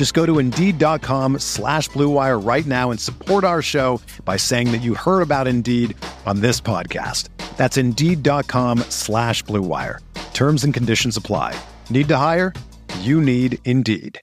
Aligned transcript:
Just 0.00 0.14
go 0.14 0.24
to 0.24 0.38
Indeed.com 0.38 1.40
slash 1.40 1.90
BlueWire 1.90 2.42
right 2.42 2.64
now 2.64 2.90
and 2.90 2.98
support 2.98 3.44
our 3.44 3.60
show 3.60 4.00
by 4.24 4.38
saying 4.38 4.72
that 4.72 4.78
you 4.78 4.94
heard 4.94 5.20
about 5.20 5.46
Indeed 5.46 5.94
on 6.24 6.40
this 6.40 6.58
podcast. 6.58 7.28
That's 7.58 7.76
Indeed.com 7.76 8.78
slash 8.88 9.44
BlueWire. 9.44 9.98
Terms 10.32 10.64
and 10.64 10.72
conditions 10.72 11.18
apply. 11.18 11.54
Need 11.90 12.08
to 12.08 12.16
hire? 12.16 12.54
You 13.00 13.20
need 13.20 13.58
Indeed. 13.66 14.18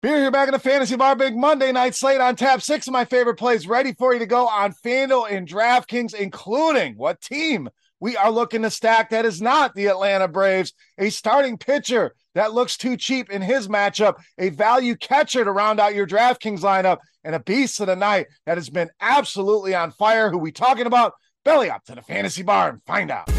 Beer 0.00 0.16
here 0.16 0.30
back 0.30 0.48
in 0.48 0.54
the 0.54 0.58
Fantasy 0.58 0.96
Bar 0.96 1.14
Big 1.14 1.36
Monday 1.36 1.70
night 1.70 1.94
slate 1.94 2.22
on 2.22 2.34
tap. 2.34 2.62
Six 2.62 2.86
of 2.86 2.94
my 2.94 3.04
favorite 3.04 3.34
plays 3.34 3.66
ready 3.66 3.92
for 3.92 4.14
you 4.14 4.20
to 4.20 4.26
go 4.26 4.48
on 4.48 4.72
FanDuel 4.72 5.30
and 5.30 5.46
DraftKings, 5.46 6.14
including 6.14 6.94
what 6.96 7.20
team 7.20 7.68
we 8.02 8.16
are 8.16 8.32
looking 8.32 8.62
to 8.62 8.70
stack 8.70 9.10
that 9.10 9.24
is 9.24 9.40
not 9.40 9.76
the 9.76 9.86
Atlanta 9.86 10.26
Braves. 10.26 10.72
A 10.98 11.08
starting 11.08 11.56
pitcher 11.56 12.16
that 12.34 12.52
looks 12.52 12.76
too 12.76 12.96
cheap 12.96 13.30
in 13.30 13.40
his 13.40 13.68
matchup, 13.68 14.16
a 14.38 14.48
value 14.48 14.96
catcher 14.96 15.44
to 15.44 15.52
round 15.52 15.78
out 15.78 15.94
your 15.94 16.04
DraftKings 16.04 16.62
lineup, 16.62 16.98
and 17.22 17.36
a 17.36 17.38
beast 17.38 17.78
of 17.78 17.86
the 17.86 17.94
night 17.94 18.26
that 18.44 18.58
has 18.58 18.68
been 18.68 18.90
absolutely 19.00 19.76
on 19.76 19.92
fire. 19.92 20.30
Who 20.30 20.38
we 20.38 20.50
talking 20.50 20.86
about? 20.86 21.12
Belly 21.44 21.70
up 21.70 21.84
to 21.84 21.94
the 21.94 22.02
Fantasy 22.02 22.42
Bar 22.42 22.70
and 22.70 22.82
find 22.82 23.12
out. 23.12 23.30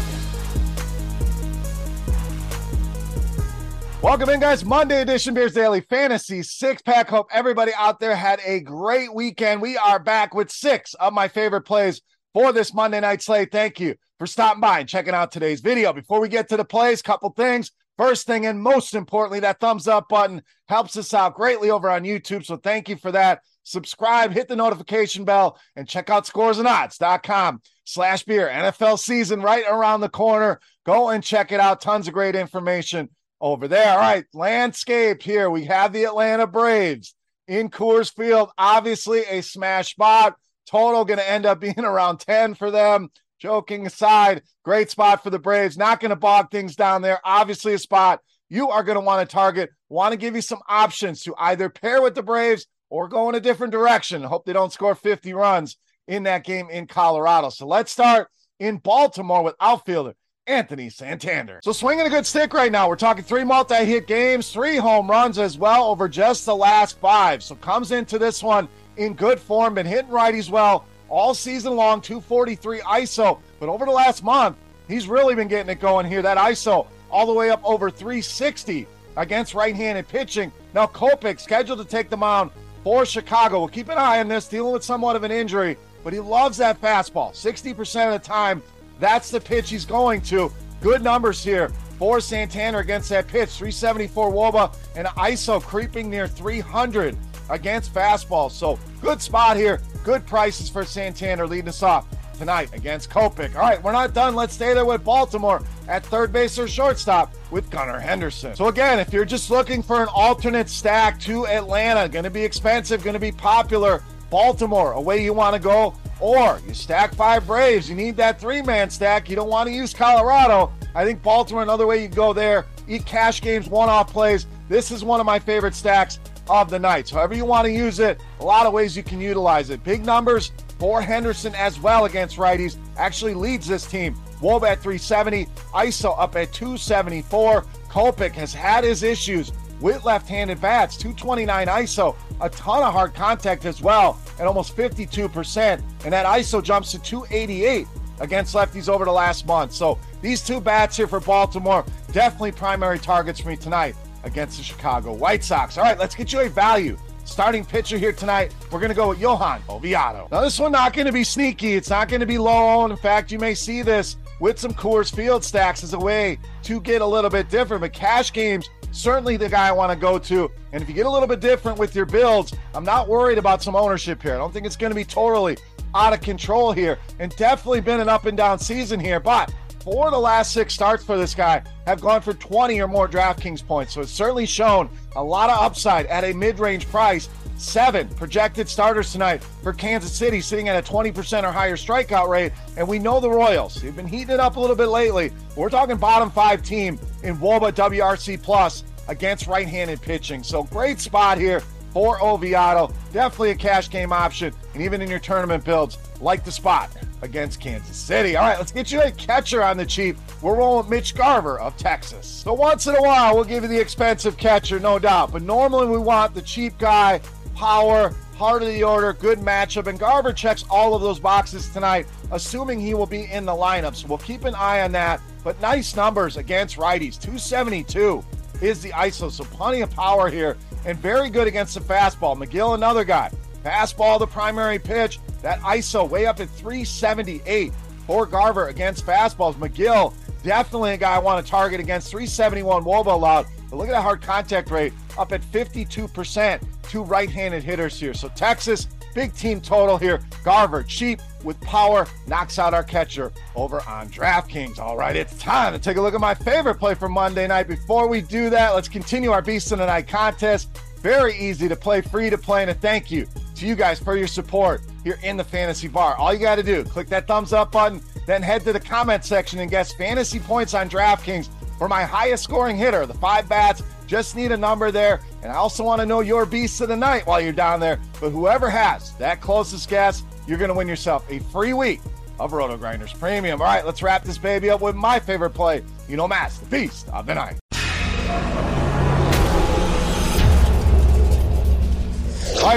Welcome 4.00 4.30
in, 4.30 4.40
guys. 4.40 4.64
Monday 4.64 5.02
edition 5.02 5.34
Beers 5.34 5.52
Daily 5.52 5.82
Fantasy 5.82 6.42
six 6.42 6.80
pack. 6.80 7.10
Hope 7.10 7.26
everybody 7.30 7.72
out 7.76 8.00
there 8.00 8.16
had 8.16 8.40
a 8.46 8.60
great 8.60 9.12
weekend. 9.14 9.60
We 9.60 9.76
are 9.76 9.98
back 9.98 10.34
with 10.34 10.50
six 10.50 10.94
of 10.94 11.12
my 11.12 11.28
favorite 11.28 11.66
plays 11.66 12.00
for 12.34 12.52
this 12.52 12.74
Monday 12.74 13.00
night 13.00 13.22
slate. 13.22 13.50
Thank 13.50 13.80
you 13.80 13.94
for 14.18 14.26
stopping 14.26 14.60
by 14.60 14.80
and 14.80 14.88
checking 14.88 15.14
out 15.14 15.32
today's 15.32 15.60
video. 15.60 15.92
Before 15.92 16.20
we 16.20 16.28
get 16.28 16.48
to 16.50 16.56
the 16.56 16.64
plays, 16.64 17.00
couple 17.00 17.30
things. 17.30 17.70
First 17.96 18.26
thing, 18.26 18.44
and 18.44 18.60
most 18.60 18.94
importantly, 18.94 19.40
that 19.40 19.60
thumbs 19.60 19.86
up 19.86 20.08
button 20.08 20.42
helps 20.68 20.96
us 20.96 21.14
out 21.14 21.36
greatly 21.36 21.70
over 21.70 21.88
on 21.88 22.02
YouTube. 22.02 22.44
So 22.44 22.56
thank 22.56 22.88
you 22.88 22.96
for 22.96 23.12
that. 23.12 23.42
Subscribe, 23.62 24.32
hit 24.32 24.48
the 24.48 24.56
notification 24.56 25.24
bell, 25.24 25.58
and 25.76 25.88
check 25.88 26.10
out 26.10 26.26
scoresandodds.com 26.26 27.62
slash 27.84 28.24
beer. 28.24 28.48
NFL 28.48 28.98
season 28.98 29.40
right 29.40 29.64
around 29.68 30.00
the 30.00 30.08
corner. 30.08 30.58
Go 30.84 31.10
and 31.10 31.22
check 31.22 31.52
it 31.52 31.60
out. 31.60 31.80
Tons 31.80 32.08
of 32.08 32.14
great 32.14 32.34
information 32.34 33.10
over 33.40 33.68
there. 33.68 33.92
All 33.92 33.98
right, 33.98 34.24
landscape 34.34 35.22
here. 35.22 35.48
We 35.48 35.64
have 35.66 35.92
the 35.92 36.04
Atlanta 36.04 36.48
Braves 36.48 37.14
in 37.46 37.70
Coors 37.70 38.12
Field. 38.12 38.50
Obviously, 38.58 39.20
a 39.20 39.40
smash 39.40 39.92
spot. 39.92 40.34
Total 40.66 41.04
going 41.04 41.18
to 41.18 41.30
end 41.30 41.46
up 41.46 41.60
being 41.60 41.80
around 41.80 42.18
10 42.18 42.54
for 42.54 42.70
them. 42.70 43.10
Joking 43.38 43.86
aside, 43.86 44.42
great 44.64 44.90
spot 44.90 45.22
for 45.22 45.30
the 45.30 45.38
Braves. 45.38 45.76
Not 45.76 46.00
going 46.00 46.10
to 46.10 46.16
bog 46.16 46.50
things 46.50 46.76
down 46.76 47.02
there. 47.02 47.20
Obviously, 47.24 47.74
a 47.74 47.78
spot 47.78 48.20
you 48.48 48.70
are 48.70 48.84
going 48.84 48.96
to 48.96 49.04
want 49.04 49.28
to 49.28 49.32
target. 49.32 49.70
Want 49.88 50.12
to 50.12 50.16
give 50.16 50.34
you 50.34 50.40
some 50.40 50.60
options 50.68 51.22
to 51.24 51.34
either 51.38 51.68
pair 51.68 52.00
with 52.00 52.14
the 52.14 52.22
Braves 52.22 52.66
or 52.88 53.08
go 53.08 53.28
in 53.28 53.34
a 53.34 53.40
different 53.40 53.72
direction. 53.72 54.22
Hope 54.22 54.44
they 54.46 54.52
don't 54.52 54.72
score 54.72 54.94
50 54.94 55.32
runs 55.34 55.76
in 56.06 56.22
that 56.22 56.44
game 56.44 56.70
in 56.70 56.86
Colorado. 56.86 57.50
So 57.50 57.66
let's 57.66 57.92
start 57.92 58.28
in 58.60 58.76
Baltimore 58.76 59.42
with 59.42 59.56
outfielder 59.60 60.14
Anthony 60.46 60.90
Santander. 60.90 61.60
So 61.64 61.72
swinging 61.72 62.06
a 62.06 62.10
good 62.10 62.26
stick 62.26 62.52
right 62.52 62.70
now. 62.70 62.88
We're 62.88 62.96
talking 62.96 63.24
three 63.24 63.44
multi-hit 63.44 64.06
games, 64.06 64.50
three 64.50 64.76
home 64.76 65.10
runs 65.10 65.38
as 65.38 65.58
well 65.58 65.84
over 65.84 66.08
just 66.08 66.44
the 66.44 66.54
last 66.54 66.98
five. 67.00 67.42
So 67.42 67.54
comes 67.56 67.92
into 67.92 68.18
this 68.18 68.42
one 68.42 68.68
in 68.96 69.14
good 69.14 69.40
form, 69.40 69.74
been 69.74 69.86
hitting 69.86 70.10
righties 70.10 70.50
well 70.50 70.86
all 71.08 71.34
season 71.34 71.76
long, 71.76 72.00
243 72.00 72.80
ISO. 72.80 73.38
But 73.60 73.68
over 73.68 73.84
the 73.84 73.90
last 73.90 74.22
month, 74.24 74.56
he's 74.88 75.06
really 75.06 75.34
been 75.34 75.48
getting 75.48 75.70
it 75.70 75.80
going 75.80 76.06
here. 76.06 76.22
That 76.22 76.38
ISO 76.38 76.86
all 77.10 77.26
the 77.26 77.32
way 77.32 77.50
up 77.50 77.60
over 77.64 77.90
360 77.90 78.86
against 79.16 79.54
right-handed 79.54 80.08
pitching. 80.08 80.50
Now 80.74 80.86
Kopech 80.86 81.40
scheduled 81.40 81.78
to 81.78 81.84
take 81.84 82.10
the 82.10 82.16
mound 82.16 82.50
for 82.82 83.06
Chicago. 83.06 83.60
We'll 83.60 83.68
keep 83.68 83.88
an 83.88 83.98
eye 83.98 84.20
on 84.20 84.28
this, 84.28 84.48
dealing 84.48 84.72
with 84.72 84.82
somewhat 84.82 85.16
of 85.16 85.22
an 85.22 85.30
injury, 85.30 85.76
but 86.02 86.12
he 86.12 86.20
loves 86.20 86.58
that 86.58 86.80
fastball. 86.80 87.32
60% 87.32 88.14
of 88.14 88.20
the 88.20 88.26
time 88.26 88.62
that's 89.00 89.30
the 89.30 89.40
pitch 89.40 89.70
he's 89.70 89.84
going 89.84 90.20
to. 90.22 90.52
Good 90.80 91.02
numbers 91.02 91.42
here 91.42 91.68
for 91.98 92.20
Santander 92.20 92.80
against 92.80 93.08
that 93.10 93.26
pitch. 93.26 93.50
374 93.50 94.32
Woba 94.32 94.74
and 94.96 95.06
ISO 95.08 95.62
creeping 95.62 96.10
near 96.10 96.26
300 96.28 97.16
against 97.50 97.92
fastball. 97.92 98.50
So 98.50 98.78
good 99.00 99.20
spot 99.20 99.56
here. 99.56 99.80
Good 100.02 100.26
prices 100.26 100.68
for 100.68 100.84
Santander 100.84 101.46
leading 101.46 101.68
us 101.68 101.82
off 101.82 102.06
tonight 102.34 102.70
against 102.74 103.10
Kopech. 103.10 103.54
All 103.54 103.62
right, 103.62 103.82
we're 103.82 103.92
not 103.92 104.12
done. 104.12 104.34
Let's 104.34 104.54
stay 104.54 104.74
there 104.74 104.84
with 104.84 105.04
Baltimore 105.04 105.62
at 105.88 106.04
third 106.06 106.32
base 106.32 106.58
or 106.58 106.66
shortstop 106.68 107.32
with 107.50 107.70
Gunnar 107.70 107.98
Henderson. 107.98 108.56
So 108.56 108.68
again, 108.68 108.98
if 108.98 109.12
you're 109.12 109.24
just 109.24 109.50
looking 109.50 109.82
for 109.82 110.02
an 110.02 110.08
alternate 110.08 110.68
stack 110.68 111.18
to 111.20 111.46
Atlanta, 111.46 112.08
going 112.08 112.24
to 112.24 112.30
be 112.30 112.44
expensive, 112.44 113.02
going 113.02 113.14
to 113.14 113.20
be 113.20 113.32
popular, 113.32 114.02
Baltimore, 114.30 114.92
away 114.92 115.22
you 115.22 115.32
want 115.32 115.54
to 115.54 115.60
go, 115.60 115.94
or 116.20 116.60
you 116.66 116.74
stack 116.74 117.14
five 117.14 117.46
Braves. 117.46 117.88
You 117.88 117.94
need 117.94 118.16
that 118.16 118.40
three 118.40 118.62
man 118.62 118.90
stack. 118.90 119.28
You 119.28 119.36
don't 119.36 119.48
want 119.48 119.68
to 119.68 119.74
use 119.74 119.94
Colorado. 119.94 120.72
I 120.94 121.04
think 121.04 121.22
Baltimore, 121.22 121.62
another 121.62 121.86
way 121.86 122.02
you 122.02 122.08
go 122.08 122.32
there. 122.32 122.66
Eat 122.88 123.06
cash 123.06 123.40
games, 123.40 123.68
one 123.68 123.88
off 123.88 124.12
plays. 124.12 124.46
This 124.68 124.90
is 124.90 125.04
one 125.04 125.20
of 125.20 125.26
my 125.26 125.38
favorite 125.38 125.74
stacks 125.74 126.18
of 126.48 126.70
the 126.70 126.78
night. 126.78 127.08
So, 127.08 127.16
however 127.16 127.34
you 127.34 127.44
want 127.44 127.66
to 127.66 127.72
use 127.72 127.98
it, 127.98 128.20
a 128.40 128.44
lot 128.44 128.66
of 128.66 128.72
ways 128.72 128.96
you 128.96 129.02
can 129.02 129.20
utilize 129.20 129.70
it. 129.70 129.82
Big 129.84 130.04
numbers 130.04 130.52
for 130.78 131.00
Henderson 131.00 131.54
as 131.54 131.80
well 131.80 132.04
against 132.04 132.36
righties. 132.36 132.76
Actually 132.96 133.34
leads 133.34 133.66
this 133.66 133.86
team. 133.86 134.14
Wob 134.40 134.64
at 134.64 134.82
370, 134.82 135.46
ISO 135.72 136.14
up 136.18 136.36
at 136.36 136.52
274. 136.52 137.62
Kopech 137.88 138.32
has 138.32 138.52
had 138.52 138.84
his 138.84 139.02
issues 139.02 139.52
with 139.80 140.04
left 140.04 140.28
handed 140.28 140.60
bats, 140.60 140.96
229 140.96 141.66
ISO, 141.68 142.16
a 142.40 142.48
ton 142.50 142.82
of 142.82 142.92
hard 142.92 143.14
contact 143.14 143.64
as 143.64 143.80
well 143.80 144.18
at 144.38 144.46
almost 144.46 144.76
52%. 144.76 145.82
And 146.04 146.12
that 146.12 146.26
ISO 146.26 146.62
jumps 146.62 146.90
to 146.92 146.98
288 146.98 147.86
against 148.20 148.54
lefties 148.54 148.88
over 148.88 149.04
the 149.04 149.12
last 149.12 149.46
month. 149.46 149.72
So 149.72 149.98
these 150.22 150.44
two 150.44 150.60
bats 150.60 150.96
here 150.96 151.06
for 151.06 151.20
Baltimore, 151.20 151.84
definitely 152.12 152.52
primary 152.52 152.98
targets 152.98 153.40
for 153.40 153.48
me 153.48 153.56
tonight 153.56 153.96
against 154.24 154.58
the 154.58 154.64
Chicago 154.64 155.12
White 155.12 155.44
Sox. 155.44 155.78
All 155.78 155.84
right, 155.84 155.98
let's 155.98 156.14
get 156.14 156.32
you 156.32 156.40
a 156.40 156.48
value. 156.48 156.96
Starting 157.24 157.64
pitcher 157.64 157.96
here 157.96 158.12
tonight, 158.12 158.54
we're 158.70 158.80
going 158.80 158.90
to 158.90 158.94
go 158.94 159.08
with 159.08 159.18
Johan 159.18 159.62
Oviedo. 159.68 160.28
Now, 160.30 160.42
this 160.42 160.58
one 160.58 160.72
not 160.72 160.92
going 160.92 161.06
to 161.06 161.12
be 161.12 161.24
sneaky. 161.24 161.72
It's 161.74 161.88
not 161.88 162.08
going 162.08 162.20
to 162.20 162.26
be 162.26 162.36
low 162.36 162.82
owned. 162.82 162.92
In 162.92 162.98
fact, 162.98 163.32
you 163.32 163.38
may 163.38 163.54
see 163.54 163.80
this 163.80 164.16
with 164.40 164.58
some 164.58 164.74
Coors 164.74 165.14
Field 165.14 165.42
stacks 165.42 165.82
as 165.82 165.94
a 165.94 165.98
way 165.98 166.38
to 166.64 166.80
get 166.80 167.00
a 167.00 167.06
little 167.06 167.30
bit 167.30 167.48
different. 167.48 167.80
But 167.80 167.94
cash 167.94 168.30
games, 168.30 168.68
certainly 168.92 169.38
the 169.38 169.48
guy 169.48 169.68
I 169.68 169.72
want 169.72 169.90
to 169.90 169.96
go 169.96 170.18
to. 170.18 170.50
And 170.72 170.82
if 170.82 170.88
you 170.88 170.94
get 170.94 171.06
a 171.06 171.10
little 171.10 171.28
bit 171.28 171.40
different 171.40 171.78
with 171.78 171.94
your 171.94 172.04
builds, 172.04 172.52
I'm 172.74 172.84
not 172.84 173.08
worried 173.08 173.38
about 173.38 173.62
some 173.62 173.74
ownership 173.74 174.22
here. 174.22 174.34
I 174.34 174.38
don't 174.38 174.52
think 174.52 174.66
it's 174.66 174.76
going 174.76 174.90
to 174.90 174.96
be 174.96 175.04
totally 175.04 175.56
out 175.94 176.12
of 176.12 176.20
control 176.20 176.72
here. 176.72 176.98
And 177.20 177.34
definitely 177.36 177.80
been 177.80 178.00
an 178.00 178.10
up 178.10 178.26
and 178.26 178.36
down 178.36 178.58
season 178.58 179.00
here. 179.00 179.18
But 179.18 179.50
four 179.84 180.06
of 180.06 180.12
the 180.12 180.18
last 180.18 180.52
six 180.52 180.72
starts 180.72 181.04
for 181.04 181.18
this 181.18 181.34
guy 181.34 181.62
have 181.86 182.00
gone 182.00 182.22
for 182.22 182.32
20 182.32 182.80
or 182.80 182.88
more 182.88 183.06
DraftKings 183.06 183.64
points. 183.64 183.92
So 183.92 184.00
it's 184.00 184.10
certainly 184.10 184.46
shown 184.46 184.88
a 185.14 185.22
lot 185.22 185.50
of 185.50 185.60
upside 185.60 186.06
at 186.06 186.24
a 186.24 186.32
mid 186.32 186.58
range 186.58 186.88
price. 186.88 187.28
Seven 187.56 188.08
projected 188.08 188.68
starters 188.68 189.12
tonight 189.12 189.44
for 189.62 189.72
Kansas 189.72 190.12
City, 190.12 190.40
sitting 190.40 190.68
at 190.68 190.76
a 190.76 190.92
20% 190.92 191.44
or 191.44 191.52
higher 191.52 191.76
strikeout 191.76 192.28
rate. 192.28 192.52
And 192.76 192.88
we 192.88 192.98
know 192.98 193.20
the 193.20 193.30
Royals. 193.30 193.80
They've 193.80 193.94
been 193.94 194.08
heating 194.08 194.30
it 194.30 194.40
up 194.40 194.56
a 194.56 194.60
little 194.60 194.74
bit 194.74 194.88
lately. 194.88 195.30
We're 195.54 195.68
talking 195.68 195.96
bottom 195.96 196.30
five 196.30 196.62
team 196.62 196.98
in 197.22 197.36
WOBA 197.36 197.72
WRC 197.72 198.42
Plus 198.42 198.82
against 199.06 199.46
right 199.46 199.68
handed 199.68 200.00
pitching. 200.02 200.42
So 200.42 200.64
great 200.64 200.98
spot 200.98 201.38
here 201.38 201.60
for 201.92 202.20
Oviedo. 202.20 202.92
Definitely 203.12 203.50
a 203.50 203.54
cash 203.54 203.88
game 203.88 204.12
option. 204.12 204.52
And 204.72 204.82
even 204.82 205.00
in 205.00 205.08
your 205.08 205.20
tournament 205.20 205.64
builds, 205.64 205.98
like 206.20 206.44
the 206.44 206.52
spot 206.52 206.90
against 207.24 207.58
Kansas 207.58 207.96
City. 207.96 208.36
All 208.36 208.46
right, 208.46 208.58
let's 208.58 208.70
get 208.70 208.92
you 208.92 209.00
a 209.00 209.10
catcher 209.10 209.62
on 209.62 209.76
the 209.76 209.86
cheap. 209.86 210.16
We're 210.42 210.56
rolling 210.56 210.84
with 210.84 210.90
Mitch 210.90 211.14
Garver 211.14 211.58
of 211.58 211.76
Texas. 211.76 212.26
So 212.26 212.52
once 212.52 212.86
in 212.86 212.94
a 212.94 213.02
while, 213.02 213.34
we'll 213.34 213.44
give 213.44 213.62
you 213.62 213.68
the 213.68 213.80
expensive 213.80 214.36
catcher, 214.36 214.78
no 214.78 214.98
doubt. 214.98 215.32
But 215.32 215.42
normally 215.42 215.88
we 215.88 215.98
want 215.98 216.34
the 216.34 216.42
cheap 216.42 216.78
guy, 216.78 217.20
power, 217.56 218.14
heart 218.36 218.62
of 218.62 218.68
the 218.68 218.84
order, 218.84 219.12
good 219.14 219.38
matchup. 219.38 219.86
And 219.86 219.98
Garver 219.98 220.32
checks 220.32 220.64
all 220.70 220.94
of 220.94 221.02
those 221.02 221.18
boxes 221.18 221.68
tonight, 221.70 222.06
assuming 222.30 222.78
he 222.78 222.94
will 222.94 223.06
be 223.06 223.24
in 223.24 223.46
the 223.46 223.52
lineup. 223.52 223.96
So 223.96 224.06
we'll 224.06 224.18
keep 224.18 224.44
an 224.44 224.54
eye 224.54 224.82
on 224.82 224.92
that. 224.92 225.20
But 225.42 225.60
nice 225.60 225.96
numbers 225.96 226.36
against 226.36 226.76
righties 226.76 227.20
272 227.20 228.24
is 228.60 228.82
the 228.82 228.90
ISO. 228.90 229.30
So 229.30 229.44
plenty 229.44 229.80
of 229.80 229.90
power 229.90 230.28
here 230.28 230.56
and 230.84 230.98
very 230.98 231.30
good 231.30 231.46
against 231.46 231.74
the 231.74 231.80
fastball. 231.80 232.36
Megill, 232.36 232.74
another 232.74 233.04
guy. 233.04 233.30
Fastball, 233.64 234.18
the 234.18 234.26
primary 234.26 234.78
pitch. 234.78 235.18
That 235.42 235.58
ISO 235.60 236.08
way 236.08 236.26
up 236.26 236.40
at 236.40 236.50
378 236.50 237.72
for 238.06 238.26
Garver 238.26 238.68
against 238.68 239.06
fastballs. 239.06 239.54
Megill, 239.54 240.14
definitely 240.42 240.92
a 240.92 240.96
guy 240.96 241.14
I 241.14 241.18
want 241.18 241.44
to 241.44 241.50
target 241.50 241.80
against 241.80 242.10
371 242.10 242.84
Woba 242.84 243.06
allowed. 243.06 243.46
But 243.70 243.76
look 243.76 243.88
at 243.88 243.92
that 243.92 244.02
hard 244.02 244.20
contact 244.20 244.70
rate 244.70 244.92
up 245.18 245.32
at 245.32 245.40
52%. 245.42 246.62
Two 246.82 247.02
right 247.02 247.30
handed 247.30 247.62
hitters 247.62 247.98
here. 247.98 248.12
So 248.12 248.28
Texas, 248.28 248.86
big 249.14 249.34
team 249.34 249.60
total 249.60 249.96
here. 249.96 250.20
Garver, 250.44 250.82
cheap 250.82 251.20
with 251.42 251.58
power, 251.62 252.06
knocks 252.26 252.58
out 252.58 252.74
our 252.74 252.84
catcher 252.84 253.32
over 253.54 253.80
on 253.88 254.10
DraftKings. 254.10 254.78
All 254.78 254.96
right, 254.96 255.16
it's 255.16 255.38
time 255.38 255.72
to 255.72 255.78
take 255.78 255.96
a 255.96 256.00
look 256.00 256.14
at 256.14 256.20
my 256.20 256.34
favorite 256.34 256.76
play 256.76 256.94
for 256.94 257.08
Monday 257.08 257.46
night. 257.46 257.66
Before 257.66 258.08
we 258.08 258.20
do 258.20 258.50
that, 258.50 258.74
let's 258.74 258.88
continue 258.88 259.30
our 259.30 259.42
Beast 259.42 259.72
of 259.72 259.78
the 259.78 259.86
Night 259.86 260.06
contest. 260.06 260.78
Very 260.98 261.36
easy 261.36 261.68
to 261.68 261.76
play, 261.76 262.00
free 262.02 262.30
to 262.30 262.38
play, 262.38 262.62
and 262.62 262.70
a 262.70 262.74
thank 262.74 263.10
you 263.10 263.26
to 263.56 263.66
you 263.66 263.74
guys 263.74 263.98
for 263.98 264.16
your 264.16 264.26
support 264.26 264.82
here 265.02 265.18
in 265.22 265.36
the 265.36 265.44
fantasy 265.44 265.88
bar. 265.88 266.16
All 266.16 266.32
you 266.32 266.40
got 266.40 266.56
to 266.56 266.62
do, 266.62 266.84
click 266.84 267.08
that 267.08 267.26
thumbs 267.26 267.52
up 267.52 267.72
button, 267.72 268.00
then 268.26 268.42
head 268.42 268.62
to 268.62 268.72
the 268.72 268.80
comment 268.80 269.24
section 269.24 269.60
and 269.60 269.70
guess 269.70 269.92
fantasy 269.92 270.40
points 270.40 270.74
on 270.74 270.88
DraftKings 270.88 271.48
for 271.78 271.88
my 271.88 272.04
highest 272.04 272.44
scoring 272.44 272.76
hitter, 272.76 273.06
the 273.06 273.14
five 273.14 273.48
bats. 273.48 273.82
Just 274.06 274.36
need 274.36 274.52
a 274.52 274.56
number 274.56 274.90
there. 274.90 275.20
And 275.42 275.50
I 275.50 275.56
also 275.56 275.82
want 275.82 276.00
to 276.00 276.06
know 276.06 276.20
your 276.20 276.46
beast 276.46 276.80
of 276.80 276.88
the 276.88 276.96
night 276.96 277.26
while 277.26 277.40
you're 277.40 277.52
down 277.52 277.80
there. 277.80 278.00
But 278.20 278.30
whoever 278.30 278.68
has 278.68 279.12
that 279.14 279.40
closest 279.40 279.88
guess, 279.88 280.22
you're 280.46 280.58
going 280.58 280.68
to 280.68 280.74
win 280.74 280.88
yourself 280.88 281.24
a 281.30 281.38
free 281.38 281.72
week 281.72 282.00
of 282.38 282.52
Roto 282.52 282.76
Grinders 282.76 283.12
Premium. 283.12 283.60
All 283.60 283.66
right, 283.66 283.84
let's 283.84 284.02
wrap 284.02 284.24
this 284.24 284.38
baby 284.38 284.70
up 284.70 284.80
with 284.80 284.94
my 284.94 285.18
favorite 285.18 285.50
play. 285.50 285.82
You 286.08 286.16
know, 286.16 286.28
Mass, 286.28 286.58
the 286.58 286.66
beast 286.66 287.08
of 287.08 287.26
the 287.26 287.34
night. 287.34 287.58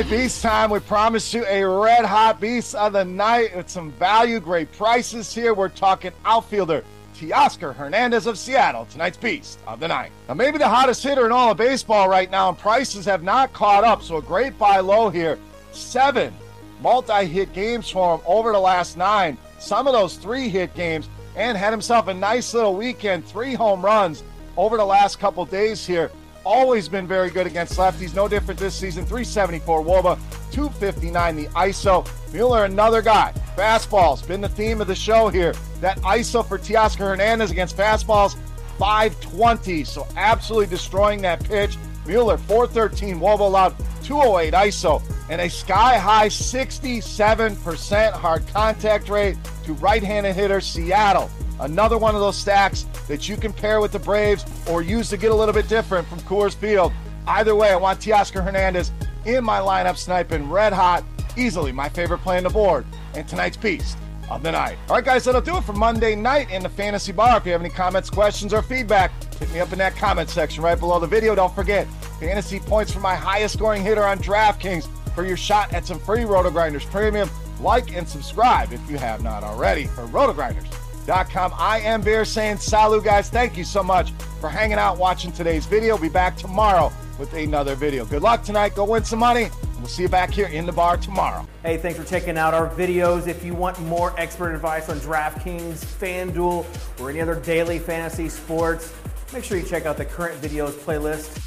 Right, 0.02 0.10
Beast 0.12 0.44
time. 0.44 0.70
We 0.70 0.80
promised 0.80 1.34
you 1.34 1.44
a 1.48 1.64
red 1.64 2.06
hot 2.06 2.40
Beast 2.40 2.76
of 2.76 2.94
the 2.94 3.04
night 3.04 3.56
with 3.56 3.68
some 3.68 3.92
value, 3.94 4.40
great 4.40 4.72
prices 4.74 5.34
here. 5.34 5.56
We're 5.56 5.70
talking 5.70 6.12
outfielder 6.24 6.84
Teoscar 7.16 7.74
Hernandez 7.74 8.28
of 8.28 8.38
Seattle, 8.38 8.86
tonight's 8.92 9.18
Beast 9.18 9.58
of 9.66 9.80
the 9.80 9.88
night. 9.88 10.12
Now, 10.28 10.36
maybe 10.36 10.60
the 10.60 10.68
hottest 10.68 11.02
hitter 11.02 11.26
in 11.26 11.32
all 11.32 11.50
of 11.50 11.58
baseball 11.58 12.10
right 12.10 12.30
now, 12.30 12.48
and 12.50 12.58
prices 12.60 13.06
have 13.06 13.24
not 13.24 13.54
caught 13.54 13.84
up, 13.84 14.04
so 14.04 14.18
a 14.18 14.22
great 14.22 14.60
buy 14.60 14.82
low 14.82 15.10
here. 15.10 15.40
Seven 15.72 16.32
multi 16.80 17.26
hit 17.26 17.52
games 17.54 17.90
for 17.90 18.18
him 18.18 18.22
over 18.28 18.52
the 18.52 18.60
last 18.60 18.98
nine. 18.98 19.36
Some 19.58 19.88
of 19.88 19.94
those 19.94 20.18
three 20.18 20.48
hit 20.48 20.76
games, 20.76 21.10
and 21.36 21.58
had 21.58 21.74
himself 21.74 22.08
a 22.08 22.14
nice 22.14 22.54
little 22.54 22.76
weekend, 22.76 23.26
three 23.26 23.56
home 23.56 23.84
runs 23.84 24.24
over 24.58 24.78
the 24.78 24.86
last 24.86 25.18
couple 25.18 25.44
days 25.46 25.88
here 25.88 26.12
always 26.48 26.88
been 26.88 27.06
very 27.06 27.30
good 27.30 27.46
against 27.46 27.78
lefties. 27.78 28.16
No 28.16 28.28
different 28.28 28.60
this 28.60 28.74
season. 28.74 29.06
374 29.06 29.84
Woba, 29.84 30.18
259 30.52 31.36
the 31.36 31.46
ISO. 31.48 32.08
Muller, 32.34 32.66
another 32.66 33.02
guy. 33.02 33.34
Fastballs, 33.56 34.26
been 34.28 34.42
the 34.42 34.50
theme 34.50 34.80
of 34.82 34.88
the 34.88 34.96
show 34.96 35.28
here. 35.28 35.54
That 35.82 35.98
ISO 36.00 36.48
for 36.48 36.58
Teoscar 36.58 37.10
Hernandez 37.10 37.52
against 37.52 37.76
fastballs, 37.76 38.38
520. 38.80 39.84
So 39.84 40.08
absolutely 40.16 40.68
destroying 40.68 41.22
that 41.24 41.44
pitch. 41.44 41.78
Muller, 42.08 42.38
413 42.38 43.20
Woba 43.20 43.42
allowed, 43.42 43.76
208 44.04 44.54
ISO, 44.54 45.02
and 45.30 45.42
a 45.42 45.50
sky 45.50 45.98
high 45.98 46.30
67% 46.30 48.12
hard 48.14 48.48
contact 48.48 49.10
rate 49.10 49.38
to 49.66 49.74
right 49.74 50.02
handed 50.02 50.34
hitter 50.34 50.62
Seattle. 50.62 51.30
Another 51.60 51.98
one 51.98 52.14
of 52.14 52.22
those 52.22 52.38
stacks 52.38 52.86
that 53.08 53.28
you 53.28 53.36
can 53.36 53.52
pair 53.52 53.82
with 53.82 53.92
the 53.92 54.00
Braves 54.00 54.46
or 54.70 54.82
use 54.82 55.10
to 55.10 55.18
get 55.18 55.32
a 55.32 55.36
little 55.36 55.54
bit 55.54 55.68
different 55.68 56.08
from 56.08 56.20
Coors 56.20 56.56
Field. 56.56 56.94
Either 57.26 57.56
way, 57.56 57.72
I 57.72 57.76
want 57.76 58.00
Teoscar 58.00 58.44
Hernandez 58.44 58.92
in 59.26 59.44
my 59.44 59.60
lineup 59.60 59.98
sniping 59.98 60.50
red 60.50 60.72
hot, 60.72 61.04
easily 61.36 61.72
my 61.72 61.90
favorite 61.90 62.20
play 62.20 62.38
on 62.38 62.44
the 62.44 62.50
board, 62.50 62.86
and 63.16 63.28
tonight's 63.28 63.58
beast 63.58 63.98
of 64.30 64.44
the 64.44 64.52
night. 64.52 64.78
All 64.88 64.96
right, 64.96 65.04
guys, 65.04 65.26
that'll 65.26 65.42
do 65.42 65.58
it 65.58 65.64
for 65.64 65.74
Monday 65.74 66.16
night 66.16 66.52
in 66.52 66.62
the 66.62 66.70
Fantasy 66.70 67.12
Bar. 67.12 67.38
If 67.38 67.46
you 67.46 67.54
have 67.54 67.62
any 67.62 67.70
comments, 67.70 68.10
questions, 68.10 68.54
or 68.54 68.62
feedback, 68.62 69.12
hit 69.36 69.52
me 69.52 69.60
up 69.60 69.72
in 69.72 69.80
that 69.80 69.96
comment 69.96 70.30
section 70.30 70.64
right 70.64 70.80
below 70.80 71.00
the 71.00 71.08
video. 71.08 71.34
Don't 71.34 71.54
forget, 71.56 71.88
fantasy 72.20 72.60
points 72.60 72.92
for 72.92 73.00
my 73.00 73.16
highest 73.16 73.56
scoring 73.56 73.84
hitter 73.84 74.04
on 74.04 74.20
DraftKings 74.20 74.88
for 75.16 75.26
your 75.26 75.38
shot 75.38 75.74
at 75.74 75.86
some 75.86 76.00
free 76.00 76.24
Roto 76.24 76.52
Grinders 76.52 76.86
Premium. 76.86 77.30
Like 77.60 77.96
and 77.96 78.08
subscribe 78.08 78.72
if 78.72 78.90
you 78.90 78.98
have 78.98 79.24
not 79.24 79.44
already 79.44 79.88
for 79.88 80.06
Roto 80.06 80.34
Grinders 80.34 80.68
Com. 81.08 81.54
I 81.58 81.80
am 81.80 82.02
Bear 82.02 82.26
saying 82.26 82.58
salut, 82.58 83.02
guys. 83.02 83.30
Thank 83.30 83.56
you 83.56 83.64
so 83.64 83.82
much 83.82 84.12
for 84.42 84.50
hanging 84.50 84.78
out, 84.78 84.98
watching 84.98 85.32
today's 85.32 85.66
video. 85.66 85.98
Be 85.98 86.10
back 86.10 86.36
tomorrow 86.36 86.92
with 87.18 87.34
another 87.34 87.76
video. 87.76 88.04
Good 88.04 88.22
luck 88.22 88.44
tonight. 88.44 88.76
Go 88.76 88.84
win 88.84 89.06
some 89.06 89.20
money. 89.20 89.50
We'll 89.78 89.88
see 89.88 90.02
you 90.02 90.10
back 90.10 90.32
here 90.32 90.48
in 90.48 90.66
the 90.66 90.74
bar 90.74 90.98
tomorrow. 90.98 91.48
Hey, 91.64 91.78
thanks 91.78 91.98
for 91.98 92.06
checking 92.06 92.38
out 92.38 92.54
our 92.54 92.70
videos. 92.72 93.28
If 93.28 93.46
you 93.46 93.54
want 93.54 93.80
more 93.84 94.14
expert 94.20 94.54
advice 94.54 94.90
on 94.90 95.00
DraftKings, 95.00 95.86
FanDuel, 95.86 96.66
or 97.00 97.10
any 97.10 97.22
other 97.22 97.36
daily 97.36 97.80
fantasy 97.80 98.28
sports, 98.28 98.94
make 99.32 99.46
sure 99.46 99.58
you 99.58 99.64
check 99.64 99.86
out 99.86 99.96
the 99.96 100.06
current 100.06 100.42
videos 100.42 100.72
playlist 100.72 101.47